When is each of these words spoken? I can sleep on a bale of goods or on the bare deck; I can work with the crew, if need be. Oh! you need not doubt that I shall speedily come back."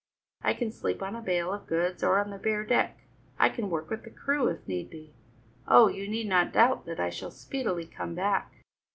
I 0.41 0.55
can 0.55 0.71
sleep 0.71 1.03
on 1.03 1.15
a 1.15 1.21
bale 1.21 1.53
of 1.53 1.67
goods 1.67 2.03
or 2.03 2.17
on 2.17 2.31
the 2.31 2.39
bare 2.39 2.63
deck; 2.65 2.97
I 3.37 3.49
can 3.49 3.69
work 3.69 3.91
with 3.91 4.01
the 4.03 4.09
crew, 4.09 4.47
if 4.47 4.67
need 4.67 4.89
be. 4.89 5.13
Oh! 5.67 5.89
you 5.89 6.07
need 6.07 6.25
not 6.27 6.53
doubt 6.53 6.87
that 6.87 6.99
I 6.99 7.11
shall 7.11 7.29
speedily 7.29 7.85
come 7.85 8.15
back." 8.15 8.51